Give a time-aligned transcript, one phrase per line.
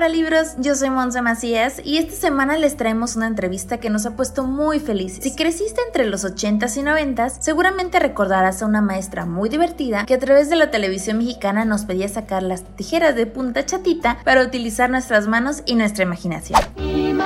[0.00, 4.06] para libros, yo soy Monza Macías y esta semana les traemos una entrevista que nos
[4.06, 5.22] ha puesto muy felices.
[5.22, 10.14] Si creciste entre los 80s y 90s, seguramente recordarás a una maestra muy divertida que
[10.14, 14.42] a través de la televisión mexicana nos pedía sacar las tijeras de punta chatita para
[14.42, 16.58] utilizar nuestras manos y nuestra imaginación.
[16.78, 17.20] Imaginación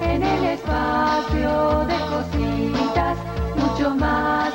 [0.00, 3.18] en el espacio de cositas,
[3.56, 4.45] mucho más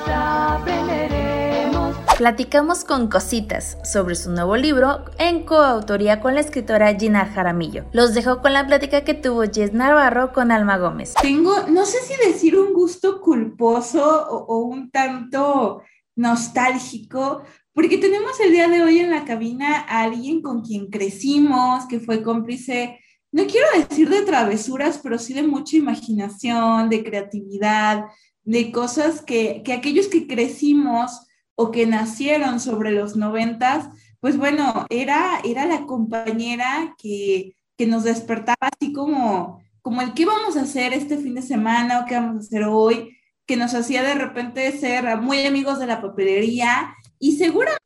[2.22, 7.86] platicamos con Cositas sobre su nuevo libro en coautoría con la escritora Gina Jaramillo.
[7.94, 11.16] Los dejo con la plática que tuvo Jess Navarro con Alma Gómez.
[11.20, 15.82] Tengo, no sé si decir un gusto culposo o, un tanto
[16.16, 17.42] nostálgico,
[17.74, 22.00] porque tenemos el día de hoy en la cabina a alguien con quien crecimos, que
[22.00, 23.00] fue cómplice,
[23.32, 28.06] no quiero decir de travesuras, pero sí de mucha imaginación, de creatividad,
[28.44, 31.26] de cosas que, que aquellos que crecimos
[31.62, 33.88] o que nacieron sobre los noventas,
[34.20, 40.26] pues bueno, era, era la compañera que, que nos despertaba así como, como el qué
[40.26, 43.76] vamos a hacer este fin de semana o qué vamos a hacer hoy, que nos
[43.76, 47.80] hacía de repente ser muy amigos de la papelería y seguramente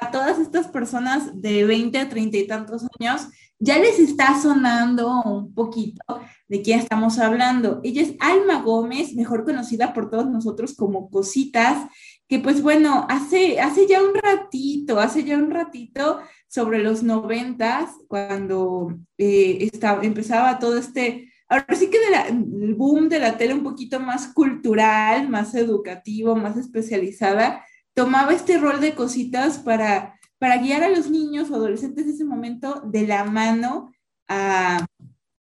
[0.00, 3.28] a todas estas personas de 20 a 30 y tantos años
[3.60, 6.02] ya les está sonando un poquito
[6.48, 7.80] de quién estamos hablando.
[7.84, 11.88] Ella es Alma Gómez, mejor conocida por todos nosotros como Cositas,
[12.30, 17.90] que pues bueno, hace, hace ya un ratito, hace ya un ratito, sobre los noventas,
[18.06, 23.64] cuando eh, estaba, empezaba todo este, ahora sí que el boom de la tele un
[23.64, 27.64] poquito más cultural, más educativo, más especializada,
[27.94, 32.24] tomaba este rol de cositas para, para guiar a los niños o adolescentes de ese
[32.24, 33.90] momento de la mano
[34.28, 34.86] a,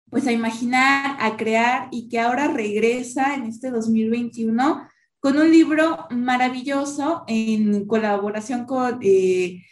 [0.08, 4.88] pues a imaginar, a crear y que ahora regresa en este 2021
[5.20, 9.64] con un libro maravilloso en colaboración con eh,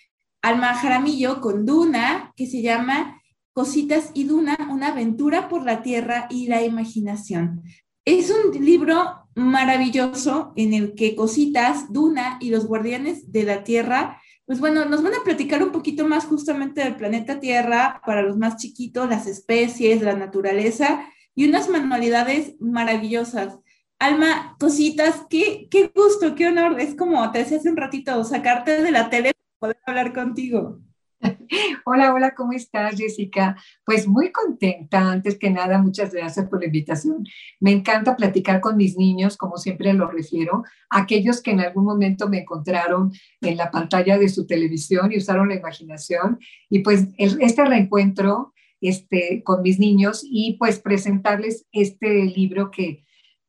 [0.42, 3.20] Alma Jaramillo, con Duna, que se llama
[3.52, 7.62] Cositas y Duna, una aventura por la tierra y la imaginación.
[8.04, 14.20] Es un libro maravilloso en el que Cositas, Duna y los guardianes de la tierra,
[14.46, 18.36] pues bueno, nos van a platicar un poquito más justamente del planeta Tierra para los
[18.36, 21.04] más chiquitos, las especies, la naturaleza
[21.34, 23.58] y unas manualidades maravillosas.
[23.98, 26.78] Alma, cositas, qué, qué gusto, qué honor.
[26.78, 30.80] Es como te decía hace un ratito, sacarte de la tele para poder hablar contigo.
[31.86, 33.56] Hola, hola, ¿cómo estás, Jessica?
[33.86, 35.12] Pues muy contenta.
[35.12, 37.24] Antes que nada, muchas gracias por la invitación.
[37.58, 42.28] Me encanta platicar con mis niños, como siempre lo refiero, aquellos que en algún momento
[42.28, 46.38] me encontraron en la pantalla de su televisión y usaron la imaginación.
[46.68, 48.52] Y pues este reencuentro
[48.82, 53.05] este, con mis niños y pues presentarles este libro que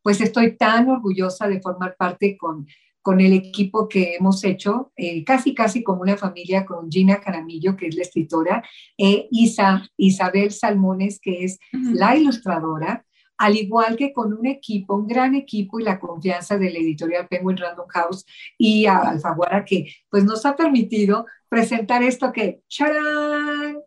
[0.07, 2.65] pues estoy tan orgullosa de formar parte con,
[3.01, 7.75] con el equipo que hemos hecho, eh, casi casi como una familia, con Gina Caramillo,
[7.75, 8.63] que es la escritora,
[8.97, 13.05] e Isa, Isabel Salmones, que es la ilustradora,
[13.37, 17.27] al igual que con un equipo, un gran equipo y la confianza de la editorial
[17.27, 18.25] Penguin Random House
[18.57, 23.79] y a Alfaguara, que pues nos ha permitido presentar esto que, ¡charán!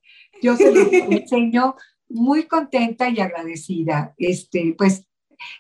[0.43, 1.77] Yo se lo enseño
[2.11, 4.13] muy contenta y agradecida.
[4.19, 5.07] Este, pues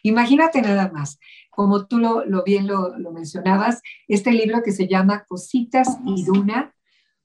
[0.03, 1.19] Imagínate nada más,
[1.51, 6.75] como tú lo, bien lo, mencionabas, este libro que se llama Cositas y Duna,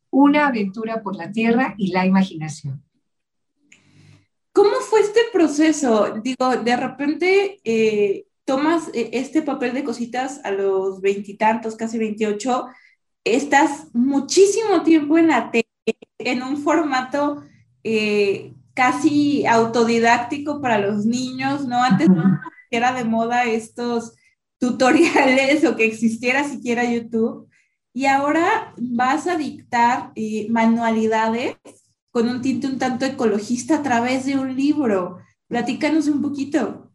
[0.10, 2.84] una aventura por la tierra y la imaginación.
[4.52, 6.16] ¿Cómo fue este proceso?
[6.24, 12.68] Digo, de repente eh, tomas eh, este papel de cositas a los veintitantos, casi veintiocho,
[13.26, 15.66] estás muchísimo tiempo en la tele,
[16.20, 17.44] en un formato
[17.84, 21.82] eh, casi autodidáctico para los niños, ¿no?
[21.82, 24.14] Antes no era de moda estos
[24.60, 27.50] tutoriales o que existiera siquiera YouTube.
[27.94, 31.56] Y ahora vas a dictar eh, manualidades
[32.12, 35.20] con un tinte un tanto ecologista a través de un libro.
[35.48, 36.92] Platícanos un poquito.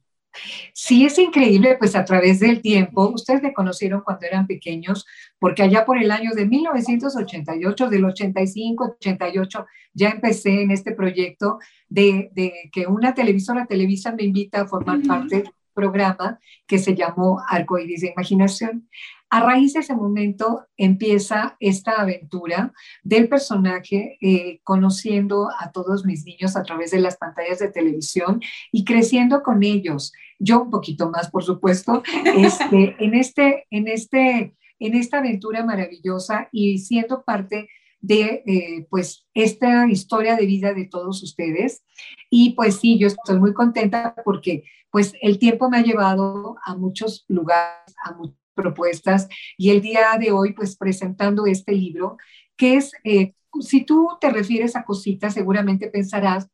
[0.72, 5.06] Sí, es increíble, pues a través del tiempo, ustedes me conocieron cuando eran pequeños,
[5.38, 11.58] porque allá por el año de 1988, del 85, 88, ya empecé en este proyecto
[11.88, 12.30] de,
[12.72, 18.02] que una televisora Televisa me invita a formar parte de programa que se llamó Arcoíris
[18.02, 18.88] de Imaginación.
[19.32, 22.72] A raíz de ese momento empieza esta aventura
[23.04, 28.40] del personaje eh, conociendo a todos mis niños a través de las pantallas de televisión
[28.72, 30.12] y creciendo con ellos.
[30.40, 32.02] Yo un poquito más, por supuesto,
[32.36, 37.68] este, en, este, en, este, en esta aventura maravillosa y siendo parte
[38.00, 41.84] de eh, pues esta historia de vida de todos ustedes.
[42.30, 46.74] Y pues sí, yo estoy muy contenta porque pues el tiempo me ha llevado a
[46.74, 52.16] muchos lugares, a muchas propuestas y el día de hoy pues presentando este libro
[52.56, 56.48] que es eh, si tú te refieres a cositas, seguramente pensarás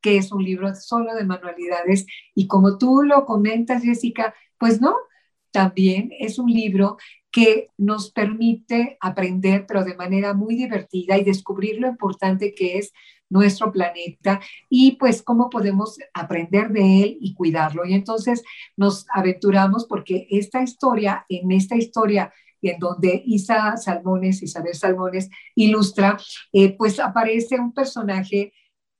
[0.00, 4.96] que es un libro solo de manualidades y como tú lo comentas, Jessica, pues no,
[5.50, 6.96] también es un libro
[7.30, 12.92] que nos permite aprender, pero de manera muy divertida y descubrir lo importante que es
[13.28, 17.86] nuestro planeta y pues cómo podemos aprender de él y cuidarlo.
[17.86, 18.42] Y entonces
[18.76, 22.32] nos aventuramos porque esta historia, en esta historia
[22.62, 26.18] en donde Isa Salmones, Isabel Salmones ilustra,
[26.52, 28.52] eh, pues aparece un personaje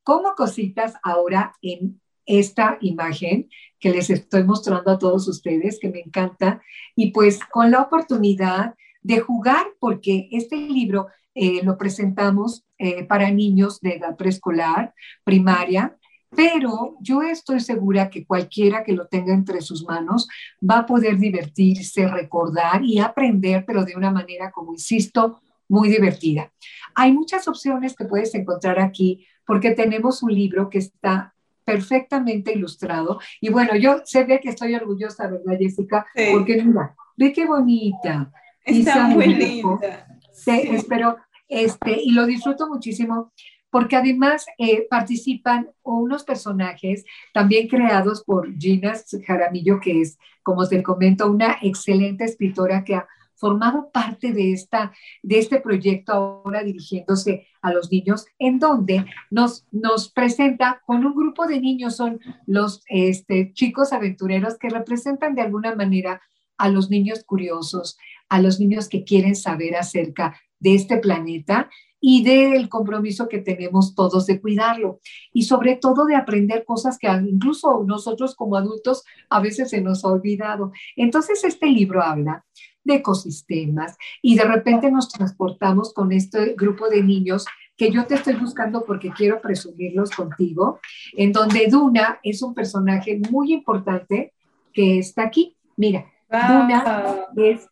[0.03, 2.01] como cositas ahora en
[2.39, 3.49] esta imagen
[3.79, 6.63] que les estoy mostrando a todos ustedes, que me encanta,
[6.95, 13.31] y pues con la oportunidad de jugar, porque este libro eh, lo presentamos eh, para
[13.31, 14.95] niños de edad preescolar,
[15.25, 15.97] primaria,
[16.37, 20.29] pero yo estoy segura que cualquiera que lo tenga entre sus manos
[20.63, 26.53] va a poder divertirse, recordar y aprender, pero de una manera, como insisto, muy divertida.
[26.95, 31.35] Hay muchas opciones que puedes encontrar aquí porque tenemos un libro que está
[31.71, 33.21] perfectamente ilustrado.
[33.41, 36.07] Y bueno, yo sé que estoy orgullosa, ¿verdad, Jessica?
[36.33, 38.33] Porque mira, ve qué bonita.
[38.65, 40.07] Está muy linda.
[40.33, 41.17] Sí, espero,
[41.49, 43.33] este, y lo disfruto muchísimo
[43.71, 48.95] porque además eh, participan unos personajes también creados por Gina
[49.25, 53.07] Jaramillo, que es, como te comento, una excelente escritora que ha
[53.41, 54.93] formado parte de, esta,
[55.23, 61.15] de este proyecto ahora dirigiéndose a los niños, en donde nos, nos presenta con un
[61.15, 66.21] grupo de niños, son los este, chicos aventureros que representan de alguna manera
[66.59, 67.97] a los niños curiosos,
[68.29, 71.71] a los niños que quieren saber acerca de este planeta
[72.01, 75.01] y del compromiso que tenemos todos de cuidarlo
[75.33, 80.05] y sobre todo de aprender cosas que incluso nosotros como adultos a veces se nos
[80.05, 80.73] ha olvidado.
[80.97, 82.45] Entonces este libro habla
[82.85, 87.47] de ecosistemas y de repente nos transportamos con este grupo de niños
[87.77, 90.81] que yo te estoy buscando porque quiero presumirlos contigo,
[91.17, 94.35] en donde Duna es un personaje muy importante
[94.73, 95.57] que está aquí.
[95.77, 97.67] Mira, Duna es,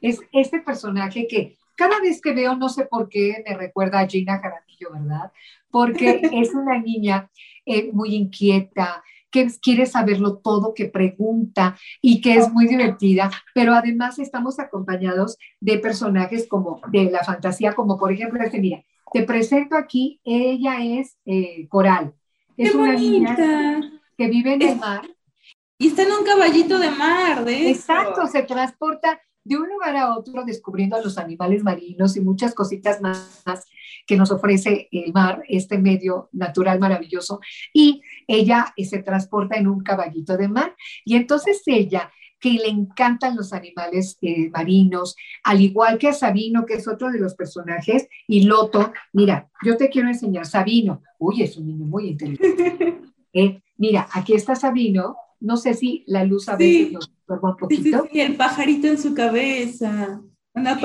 [0.00, 4.06] es este personaje que cada vez que veo, no sé por qué, me recuerda a
[4.06, 5.32] Gina Jaramillo, ¿verdad?
[5.70, 7.30] Porque es una niña
[7.64, 13.74] eh, muy inquieta, que quiere saberlo todo, que pregunta y que es muy divertida, pero
[13.74, 19.24] además estamos acompañados de personajes como de la fantasía, como por ejemplo este, mira, te
[19.24, 22.14] presento aquí, ella es eh, Coral,
[22.56, 23.36] es una niña
[24.16, 25.02] que vive en el mar.
[25.78, 30.14] Y está en un caballito de mar, de Exacto, se transporta de un lugar a
[30.16, 33.42] otro descubriendo a los animales marinos y muchas cositas más
[34.06, 37.40] que nos ofrece el mar, este medio natural maravilloso.
[37.72, 40.74] Y ella eh, se transporta en un caballito de mar.
[41.04, 42.10] Y entonces ella
[42.42, 45.14] que le encantan los animales eh, marinos,
[45.44, 48.92] al igual que a Sabino, que es otro de los personajes, y Loto.
[49.12, 52.98] Mira, yo te quiero enseñar, Sabino, uy, es un niño muy inteligente.
[53.34, 58.06] Eh, mira, aquí está Sabino, no sé si la luz a veces nos un poquito.
[58.12, 60.20] Sí, el pajarito en su cabeza.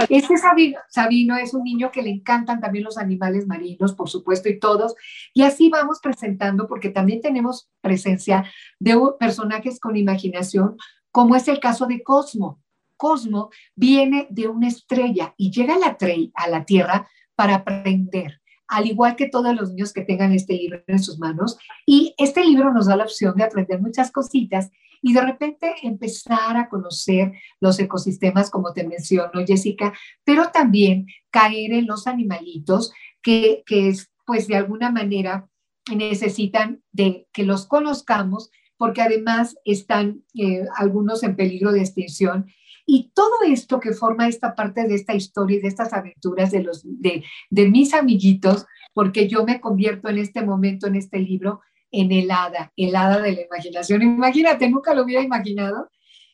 [0.10, 4.50] Este Sabino, Sabino es un niño que le encantan también los animales marinos, por supuesto,
[4.50, 4.96] y todos.
[5.34, 8.46] Y así vamos presentando, porque también tenemos presencia
[8.80, 10.78] de personajes con imaginación,
[11.12, 12.62] como es el caso de Cosmo.
[12.96, 15.98] Cosmo viene de una estrella y llega a la,
[16.34, 20.84] a la Tierra para aprender, al igual que todos los niños que tengan este libro
[20.88, 21.58] en sus manos.
[21.86, 26.58] Y este libro nos da la opción de aprender muchas cositas y de repente empezar
[26.58, 33.64] a conocer los ecosistemas, como te menciono, Jessica, pero también caer en los animalitos que,
[33.66, 33.94] que
[34.26, 35.48] pues de alguna manera
[35.96, 42.48] necesitan de que los conozcamos porque además están eh, algunos en peligro de extinción.
[42.86, 46.64] Y todo esto que forma esta parte de esta historia y de estas aventuras de,
[46.64, 51.62] los, de, de mis amiguitos, porque yo me convierto en este momento, en este libro,
[51.92, 54.02] en el hada, el hada de la imaginación.
[54.02, 55.90] Imagínate, nunca lo hubiera imaginado.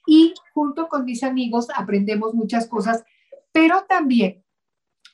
[0.05, 3.03] Y junto con mis amigos aprendemos muchas cosas,
[3.51, 4.43] pero también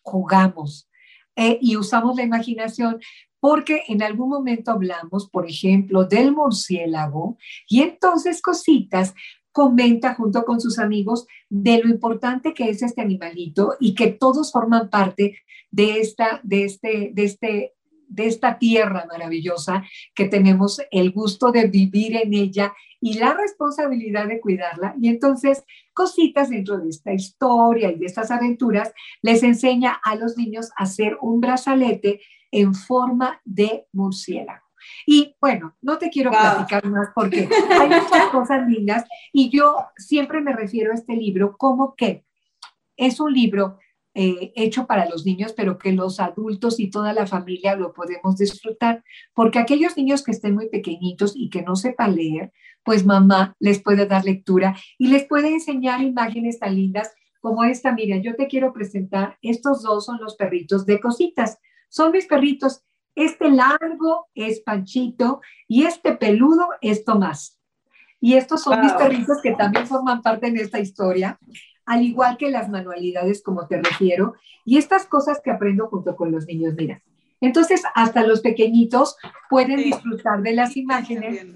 [0.02, 0.90] jugamos
[1.36, 3.00] eh, y usamos la imaginación
[3.40, 9.14] porque en algún momento hablamos, por ejemplo, del murciélago y entonces cositas
[9.52, 14.52] comenta junto con sus amigos de lo importante que es este animalito y que todos
[14.52, 15.38] forman parte
[15.72, 17.74] de esta de este de este
[18.10, 24.28] de esta tierra maravillosa que tenemos el gusto de vivir en ella y la responsabilidad
[24.28, 24.96] de cuidarla.
[25.00, 25.64] Y entonces,
[25.94, 30.84] cositas dentro de esta historia y de estas aventuras, les enseña a los niños a
[30.84, 32.20] hacer un brazalete
[32.52, 34.66] en forma de murciélago.
[35.06, 40.42] Y bueno, no te quiero platicar más porque hay muchas cosas lindas y yo siempre
[40.42, 42.26] me refiero a este libro como que
[42.98, 43.78] es un libro
[44.22, 48.36] eh, hecho para los niños, pero que los adultos y toda la familia lo podemos
[48.36, 49.02] disfrutar,
[49.34, 52.52] porque aquellos niños que estén muy pequeñitos y que no sepan leer,
[52.84, 57.94] pues mamá les puede dar lectura y les puede enseñar imágenes tan lindas como esta.
[57.94, 61.58] Mira, yo te quiero presentar, estos dos son los perritos de cositas,
[61.88, 62.84] son mis perritos.
[63.16, 67.58] Este largo es Panchito y este peludo es Tomás.
[68.20, 71.40] Y estos son mis perritos que también forman parte de esta historia
[71.90, 76.32] al igual que las manualidades como te refiero, y estas cosas que aprendo junto con
[76.32, 77.02] los niños, mira.
[77.42, 79.18] Entonces, hasta los pequeñitos
[79.50, 81.48] pueden disfrutar de las imágenes,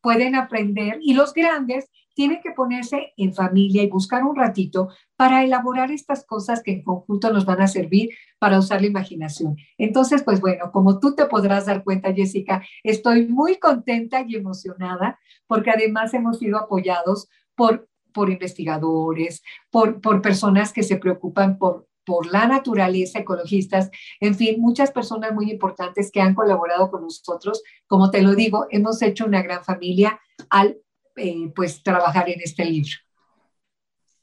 [0.00, 5.44] pueden aprender, y los grandes tienen que ponerse en familia y buscar un ratito para
[5.44, 9.56] elaborar estas cosas que en conjunto nos van a servir para usar la imaginación.
[9.76, 15.20] Entonces, pues bueno, como tú te podrás dar cuenta, Jessica, estoy muy contenta y emocionada
[15.46, 21.86] porque además hemos sido apoyados por por investigadores, por, por personas que se preocupan por,
[22.04, 27.62] por la naturaleza, ecologistas, en fin, muchas personas muy importantes que han colaborado con nosotros.
[27.86, 30.18] Como te lo digo, hemos hecho una gran familia
[30.50, 30.78] al
[31.14, 32.90] eh, pues trabajar en este libro.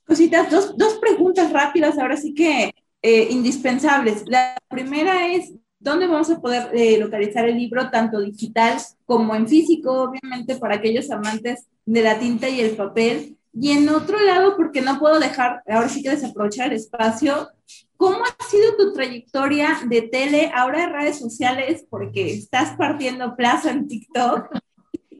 [0.05, 4.25] Cositas, dos, dos preguntas rápidas, ahora sí que eh, indispensables.
[4.27, 9.47] La primera es, ¿dónde vamos a poder eh, localizar el libro, tanto digital como en
[9.47, 13.37] físico, obviamente para aquellos amantes de la tinta y el papel?
[13.57, 17.49] Y en otro lado, porque no puedo dejar, ahora sí que desaprovechar el espacio,
[17.95, 23.71] ¿cómo ha sido tu trayectoria de tele, ahora de redes sociales, porque estás partiendo plaza
[23.71, 24.49] en TikTok?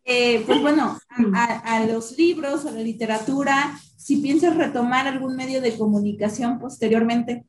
[0.04, 1.00] Eh, pues bueno,
[1.34, 7.46] a, a, los libros, a la literatura, si piensas retomar algún medio de comunicación posteriormente.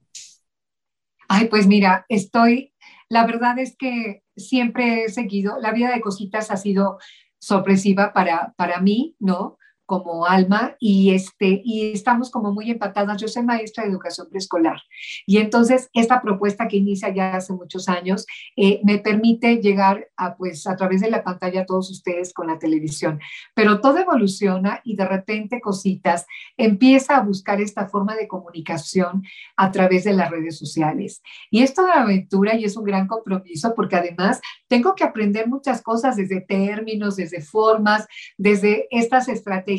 [1.29, 2.73] Ay, pues mira, estoy,
[3.09, 6.99] la verdad es que siempre he seguido, la vida de cositas ha sido
[7.39, 9.59] sorpresiva para, para mí, ¿no?
[9.87, 13.21] Como Alma y, este, y estamos como muy empatadas.
[13.21, 14.83] Yo soy maestra de educación preescolar
[15.27, 18.27] y entonces esta propuesta que inicia ya hace muchos años
[18.57, 22.49] eh, me permite llegar a, pues, a través de la pantalla a todos ustedes con
[22.49, 23.21] la televisión.
[23.55, 26.27] Pero todo evoluciona y de repente cositas
[26.57, 29.23] empieza a buscar esta forma de comunicación
[29.57, 31.23] a través de las redes sociales.
[31.51, 35.81] Y esto de aventura y es un gran compromiso porque además tengo que aprender muchas
[35.81, 39.76] cosas desde términos, desde formas, desde estas estrategias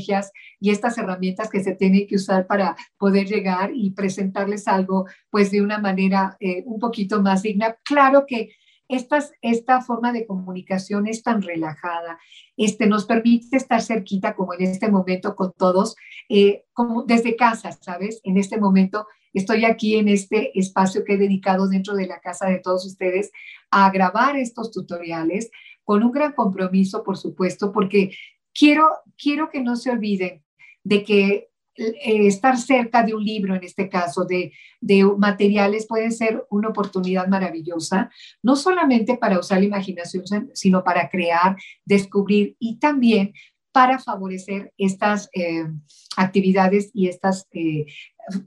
[0.59, 5.51] y estas herramientas que se tienen que usar para poder llegar y presentarles algo pues
[5.51, 7.77] de una manera eh, un poquito más digna.
[7.83, 8.49] Claro que
[8.87, 12.19] estas, esta forma de comunicación es tan relajada,
[12.55, 15.95] este, nos permite estar cerquita como en este momento con todos,
[16.29, 18.21] eh, como desde casa, ¿sabes?
[18.23, 22.47] En este momento estoy aquí en este espacio que he dedicado dentro de la casa
[22.47, 23.31] de todos ustedes
[23.71, 25.51] a grabar estos tutoriales
[25.83, 28.11] con un gran compromiso, por supuesto, porque
[28.57, 30.43] quiero, quiero que no se olviden
[30.83, 36.09] de que eh, estar cerca de un libro, en este caso, de, de, materiales, puede
[36.09, 38.09] ser una oportunidad maravillosa,
[38.41, 40.23] no solamente para usar la imaginación,
[40.53, 43.33] sino para crear, descubrir y también
[43.77, 45.67] para favorecer estas eh,
[46.15, 47.85] actividades y estas eh,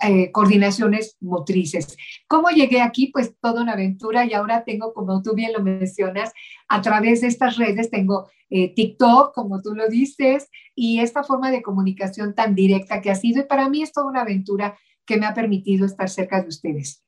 [0.02, 1.96] eh, coordinaciones motrices.
[2.26, 3.12] ¿Cómo llegué aquí?
[3.12, 6.32] Pues toda una aventura y ahora tengo, como tú bien lo mencionas,
[6.68, 11.62] a través de estas redes tengo TikTok, como tú lo dices, y esta forma de
[11.62, 15.26] comunicación tan directa que ha sido, y para mí es toda una aventura que me
[15.26, 17.04] ha permitido estar cerca de ustedes.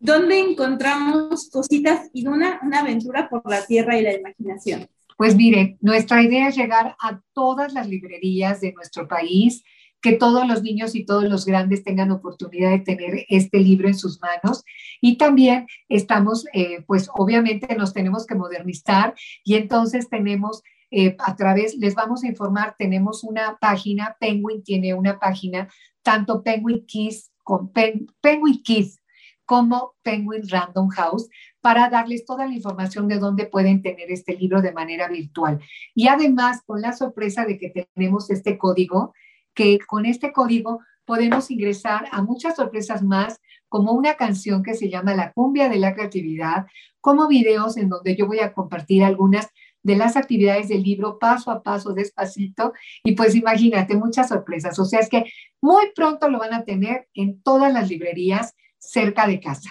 [0.00, 4.88] ¿Dónde encontramos cositas y una, una aventura por la tierra y la imaginación?
[5.16, 9.64] Pues mire, nuestra idea es llegar a todas las librerías de nuestro país,
[10.02, 13.94] que todos los niños y todos los grandes tengan oportunidad de tener este libro en
[13.94, 14.62] sus manos.
[15.00, 21.34] Y también estamos, eh, pues obviamente nos tenemos que modernizar y entonces tenemos eh, a
[21.34, 25.68] través, les vamos a informar, tenemos una página, Penguin tiene una página,
[26.02, 29.00] tanto Penguin Kids, con Penguin Kids
[29.46, 31.28] como Penguin Random House
[31.60, 35.60] para darles toda la información de dónde pueden tener este libro de manera virtual.
[35.94, 39.14] Y además, con la sorpresa de que tenemos este código,
[39.54, 44.90] que con este código podemos ingresar a muchas sorpresas más, como una canción que se
[44.90, 46.66] llama La cumbia de la creatividad,
[47.00, 49.48] como videos en donde yo voy a compartir algunas
[49.82, 52.72] de las actividades del libro paso a paso, despacito,
[53.04, 54.78] y pues imagínate, muchas sorpresas.
[54.80, 55.24] O sea, es que
[55.60, 58.54] muy pronto lo van a tener en todas las librerías
[58.86, 59.70] cerca de casa.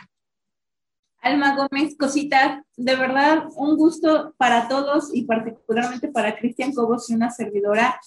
[1.21, 7.15] Alma Gómez, cositas, de verdad un gusto para todos y particularmente para Cristian Cobos y
[7.15, 7.99] una servidora.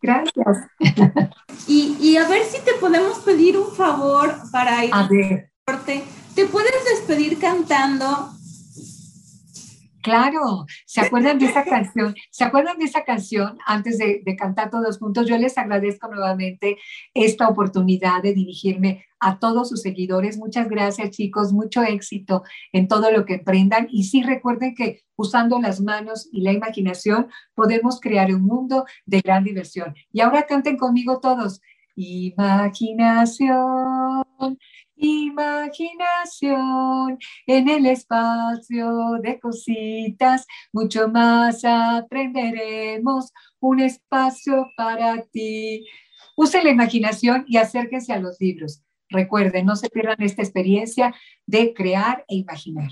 [0.00, 0.58] Gracias.
[1.68, 5.50] Y, y, a ver si te podemos pedir un favor para ir a ver.
[6.36, 8.35] ¿Te puedes despedir cantando?
[10.06, 12.14] Claro, ¿se acuerdan de esa canción?
[12.30, 15.26] ¿Se acuerdan de esa canción antes de, cantar todos juntos?
[15.26, 16.78] Yo les agradezco nuevamente
[17.12, 20.38] esta oportunidad de dirigirme a todos sus seguidores.
[20.38, 21.52] Muchas gracias, chicos.
[21.52, 23.88] Mucho éxito en todo lo que emprendan.
[23.90, 29.22] Y sí, recuerden que usando las manos y la imaginación podemos crear un mundo de
[29.22, 29.92] gran diversión.
[30.12, 31.60] Y ahora canten conmigo todos.
[31.96, 33.56] Imaginación,
[34.96, 45.86] imaginación en el espacio de cositas, mucho más aprenderemos, un espacio para ti.
[46.36, 48.82] Use la imaginación y acérquense a los libros.
[49.08, 51.14] Recuerden, no se pierdan esta experiencia
[51.46, 52.90] de crear e imaginar.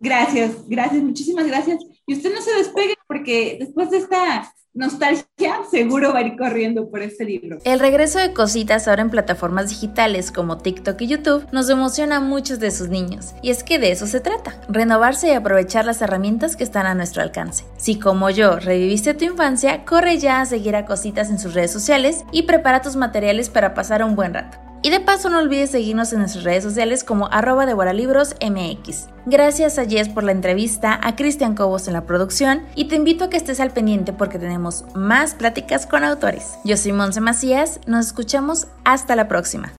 [0.00, 1.80] Gracias, gracias, muchísimas gracias.
[2.06, 6.88] Y usted no se despegue porque después de esta nostalgia, seguro va a ir corriendo
[6.88, 7.58] por este libro.
[7.64, 12.20] El regreso de cositas ahora en plataformas digitales como TikTok y YouTube nos emociona a
[12.20, 13.34] muchos de sus niños.
[13.42, 16.94] Y es que de eso se trata, renovarse y aprovechar las herramientas que están a
[16.94, 17.64] nuestro alcance.
[17.76, 21.72] Si como yo reviviste tu infancia, corre ya a seguir a cositas en sus redes
[21.72, 24.67] sociales y prepara tus materiales para pasar un buen rato.
[24.88, 29.08] Y de paso no olvides seguirnos en nuestras redes sociales como arroba MX.
[29.26, 33.24] Gracias a Jess por la entrevista, a Cristian Cobos en la producción y te invito
[33.24, 36.54] a que estés al pendiente porque tenemos más pláticas con autores.
[36.64, 39.74] Yo soy Monse Macías, nos escuchamos hasta la próxima.